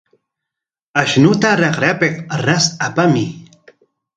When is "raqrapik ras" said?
1.61-2.65